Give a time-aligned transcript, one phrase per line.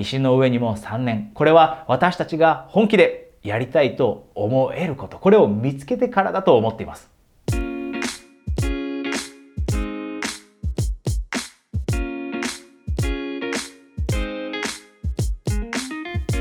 [0.00, 1.30] 石の上にも3年。
[1.34, 5.18] これは私たちが本気でやりたいと思えること。
[5.18, 7.10] これを見つけてからだと思っています。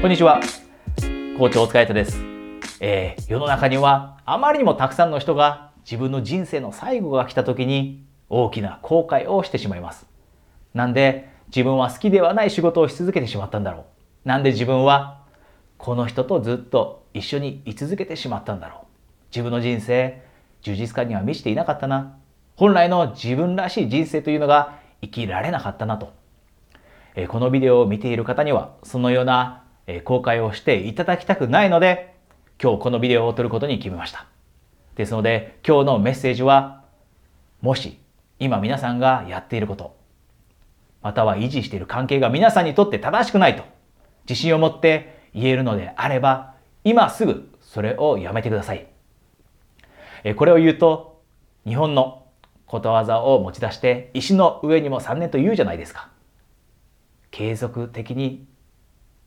[0.01, 0.39] こんにちは。
[1.37, 2.23] 校長お疲れ様です。
[2.79, 10.07] えー、世の中にはあまりにもたくさんの人が自分の人生の最後が来た時に大きな後悔をしてしまいます。
[10.73, 13.85] なんで自分は好きではない仕事をし続けてしまったんだろ
[14.25, 14.27] う。
[14.27, 15.21] なんで自分は
[15.77, 18.85] この人とずっと一緒に居続けてしまったんだろう。
[19.31, 20.21] 自分の人生、
[20.61, 22.17] 充実感には満ちていなかったな。
[22.55, 26.13] 本来の自分らしい人生というのが生きられなかったなと。
[27.15, 29.63] えこのビデオを見ている方にはそのような
[30.03, 32.13] 後悔をしていただきたくないので
[32.61, 34.27] 今日このビデオを撮ることに決めました。
[34.95, 36.83] ですので今日のメッセージは
[37.61, 37.97] もし
[38.37, 39.95] 今皆さんがやっていること
[41.01, 43.63] または維持している関係が皆さんにとって正しくないと
[44.27, 48.87] 自信を持って言えるのであれば今すぐそれをやめてください。
[50.35, 51.21] これを言うと
[51.65, 52.25] 日本の
[52.65, 56.09] ことわざを持ち出して石の上にも3年と言うじゃないですか。
[57.31, 58.47] 継続的に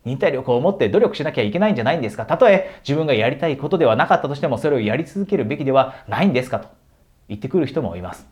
[0.04, 6.68] 忍耐力を持って努力しなきゃいけないんじゃないんですかたとえ自分がやりたいことではなかったとしてもそれをやり続けるべきではないんですかと
[7.28, 8.26] 言ってくる人もいます。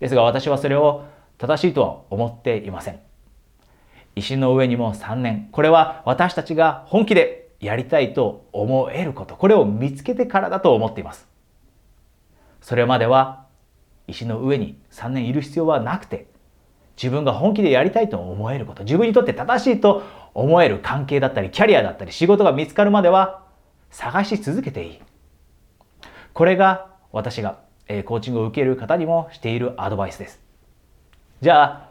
[0.00, 1.04] ですが私はそれを
[1.42, 3.00] 正しいとは思っていません。
[4.14, 5.48] 石の上にも3年。
[5.50, 9.34] これは私たちが本気でやりたいと思えること。
[9.34, 11.26] これを見つけてからだと思っています。
[12.60, 13.46] それまでは
[14.06, 16.28] 石の上に3年いる必要はなくて
[16.96, 18.84] 自分が本気でやりたいと思えること。
[18.84, 23.42] 自分にとって正しいと思える関係だったりキャリアだったり仕事が見つかるまでは
[23.90, 25.00] 探し続けていい。
[26.34, 27.58] これが私が
[28.04, 30.51] コーチングを受ける方にもしているアドバイスです。
[31.42, 31.88] じゃあ、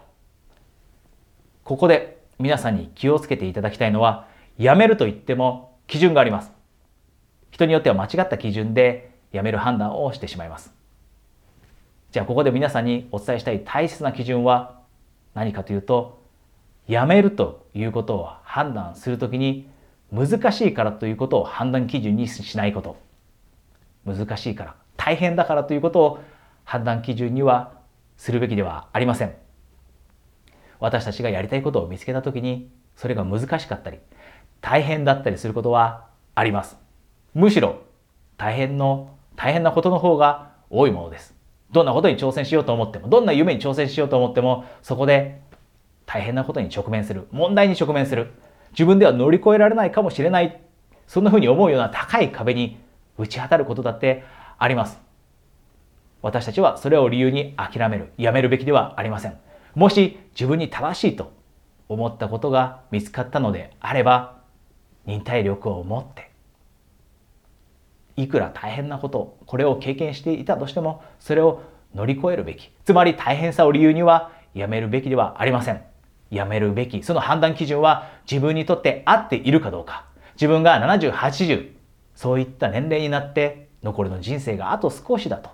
[1.66, 6.54] ここで皆さんに気をつけていただきたいのは、やめると言っても基準があります。
[7.52, 10.74] 人によっては間違った基準でやめる判断をしてしまいます。
[12.12, 14.80] じゃあここで皆さんにお伝えしたい大切な基準は
[15.34, 16.24] 何かというと、
[16.88, 19.70] やめるということを判断するときに
[20.14, 22.96] 難しいからということを判断基準にしないこと。
[24.06, 26.24] 難しいから、大変だからということを
[26.64, 27.74] 判断基準には
[28.16, 29.41] するべきではありません。
[30.82, 34.00] 私たちがやりたいことを見つけたときにそれが難しかったり
[34.60, 36.78] 大変だったりすることはあります。
[37.34, 37.84] むしろ
[38.38, 41.34] 大変の大変なことの方が多いものです。
[41.72, 45.42] どんなことに挑戦しようと思っても、どんな夢に挑戦しようと思っても、そこで
[46.06, 47.28] 大変なことに直面する。
[47.32, 48.32] 問題に直面する。
[48.72, 50.62] 自分では乗り越えられないかもしれない。
[51.08, 52.78] そんな風に思うような高い壁に
[53.18, 54.24] 打ち当たることだって
[54.58, 55.00] あります。
[56.22, 59.38] 私たちはそれを理由に諦める、やめるべきではありません。
[59.76, 61.34] もし自分に正しいと
[61.90, 64.42] 思ったことが見つかったのであれば、
[65.06, 66.32] 忍耐力を持って、
[68.16, 71.62] いくら大変なこと、これを経験していたとしても、それを
[71.96, 72.72] 乗り越えるべき。
[72.86, 75.82] つまり大変さを理由にはやめるべきではありません。
[76.30, 77.04] やめるべき。
[77.04, 80.06] その判断基準は自分にとって合っているかどうか。
[80.36, 81.72] 自分が70、80、
[82.16, 85.50] そういった年齢になって残りの人生があと少しだと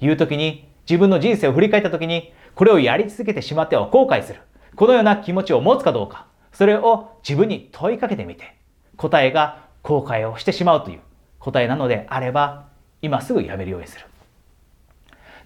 [0.00, 4.40] いう時に自分の人生を振り返った時にこれをやり続けてしまっては後悔する。
[4.76, 6.26] このような気持ちを持つかどうか。
[6.52, 8.56] それを自分に問いかけてみて
[8.98, 11.00] 答えが後悔をしてしまうという
[11.38, 12.68] 答えなのであれば
[13.00, 14.04] 今すぐやめるようにする。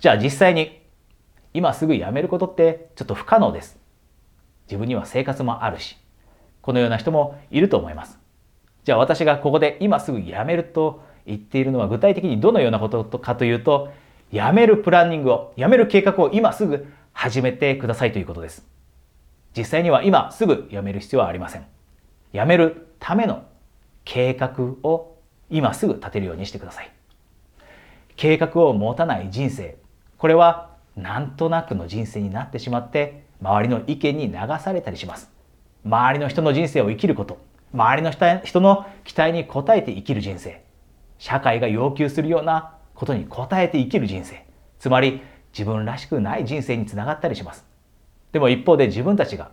[0.00, 0.82] じゃあ実際に
[1.54, 3.78] 今すぐやめることってちょっと不可能です。
[4.66, 5.96] 自分には生活もあるし、
[6.60, 8.18] このような人もいると思います。
[8.82, 13.92] じゃあ私がここで今すぐやめると言っているのは具体的にどのようなことかというと、
[14.30, 18.66] やめるプランニングを、やめる計画を今すぐ始めてくださいということです。
[19.56, 21.66] 実際には今すぐやめる必要はありません。
[22.32, 23.44] やめるための
[24.04, 25.16] 計画を
[25.48, 26.90] 今すぐ立てるようにしてください。
[28.16, 29.76] 計画を持たない人生、
[30.18, 35.30] これはなんとなくの人生になってしまって周りの意見に流されたりします。
[35.84, 37.38] 周りの人の人生を生きること、
[37.72, 40.62] 周りの人の期待に応えて生きる人生、
[41.18, 44.44] 社会が要求するようなことに応えて生きる人生、
[44.78, 45.20] つまり
[45.52, 47.64] 自分らしくない人生につながったりします。
[48.32, 49.50] でも一方で自分たちが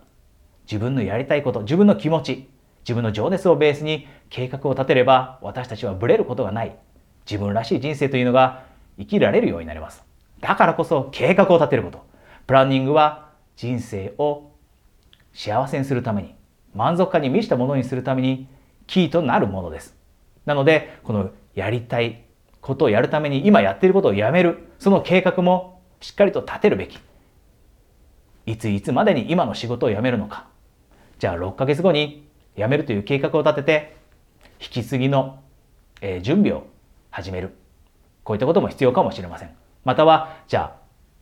[0.66, 2.50] 自分のやりたいこと、自分の気持ち、
[2.84, 6.76] 自分の情熱をベースに計画を立てれば私たちはブレることがない
[7.30, 8.66] 自分らしい人生というのが
[8.98, 10.04] 生きられるようになります。
[10.40, 12.06] だからこそ計画を立てること。
[12.48, 14.52] プランニングは人生を
[15.34, 16.36] 幸せにするために、
[16.74, 18.48] 満足感に満ちたものにするために
[18.88, 19.96] キーとなるものです。
[20.46, 22.23] なので、このやりたい
[22.64, 26.98] ことをやるために今やっていることをやめる、その計画もしっかりと立てるべき。
[28.46, 30.48] いついつまでに今の仕事を辞めるのか。
[31.20, 32.26] じゃあ6ヶ月後に
[32.56, 33.98] 辞めるという計画を立てて、
[34.62, 35.42] 引き継ぎの、
[36.22, 36.66] 準備を
[37.12, 37.54] 始める。
[38.24, 39.54] こういったことも必要かもしれません。
[39.84, 40.74] または、じゃ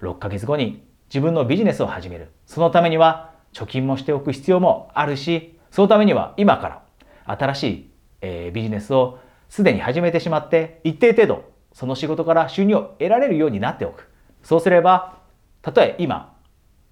[0.02, 2.30] あ6ヶ月後に自分のビジネスを始める。
[2.46, 6.84] そのためには貯金もしておく必要もあるし、そのためには今か
[7.26, 7.90] ら新し
[8.22, 9.18] い、ビジネスを
[9.52, 14.08] すでに始めてしまって、一定程度その仕事から収入を得られるようになっておく。
[14.44, 15.18] そうすれば、
[15.62, 16.34] たとえ今、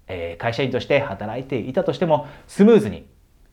[0.06, 3.06] え会社員として働いていたとしても、スムーズに、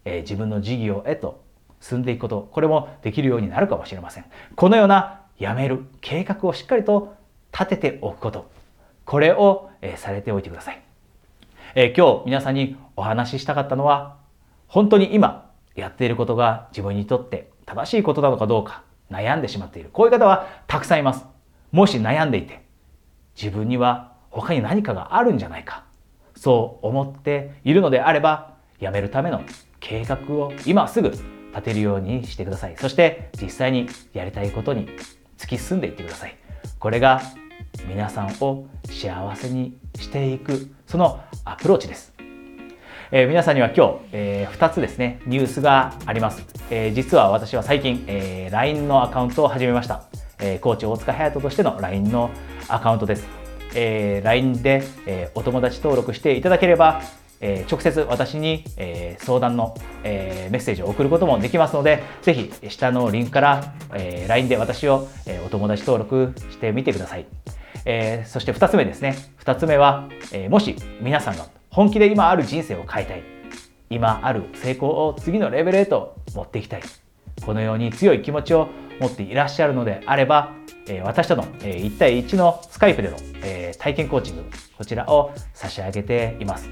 [0.03, 1.41] え自分の事業へと
[1.79, 4.25] 進んでいくこと、これもできるようになるかもしれません。
[4.57, 7.15] このような辞める計画をしっかりと
[7.53, 8.51] 立てておくこと、
[9.05, 10.81] これを、えされておいてください。
[11.75, 14.17] え今日皆さんにお話ししたかったのは、
[14.67, 19.89] 本当に今やっていることが自分にとって正しいことなのかどうか悩んでしまっている。
[19.91, 21.25] こういう方はたくさんいます。
[21.71, 22.63] もし悩んでいて、
[23.35, 25.83] 自分には他に何かがあるんじゃないか。
[26.35, 29.41] そう思っているのであれば、辞めるための
[29.79, 31.21] 計画を今すぐ立
[31.63, 32.75] てるようにしてください。
[32.77, 34.87] そして実際にやりたいことに
[35.37, 36.37] 突き進んでいってください。
[36.79, 37.21] これが
[37.87, 42.16] 皆さんを幸せにしていく、そのアプローチです。
[43.09, 46.43] えー、皆さんには今日、えー、2つですね、ニュースがあります。
[46.69, 50.03] えー、実は私は最近、えー、LINE のアカウントを始めました。
[50.39, 52.29] えー、コーチ大塚隼人としての LINE の
[52.67, 53.25] アカウントです。
[53.75, 57.01] えー、LINE で、えー、お友達登録していただければ、
[57.39, 67.25] えー、直接私に、えー、相談の、えー、メッセージを送ることもできますので、ぜひ下のリンクから、えー、LINE で私を、えー、お友達登録してみてください。
[67.85, 69.15] えー、そして2つ目ですね。
[69.45, 71.45] 2つ目は、えー、もし皆さんが
[71.77, 73.23] 本気で今ある人生を変えたい。
[73.91, 76.81] 今ある成功を次のレベルへと持っていきたい。
[77.45, 78.69] このように強い気持ちを
[78.99, 80.55] 持っていらっしゃるのであれば、
[80.89, 83.17] え私との1対1のスカイプでの
[83.77, 84.45] 体験コーチング、
[84.75, 86.67] こちらを差し上げています。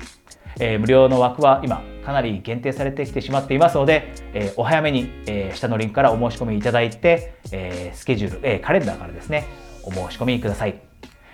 [0.60, 9.46] え無料の枠は今かなり限定されてきてしまっていますので、えお早めに、え下のリンクからお申し込みいただいて、えスケジュール、えカレンダーからですね、
[9.84, 10.74] お申し込みください。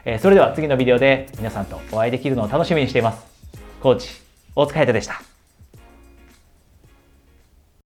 [0.04, 3.31] えそれでは次のビデオで皆さんとお会いできるのを楽しみにしています。
[3.82, 4.10] コーチ、
[4.56, 5.31] 大塚海人でした。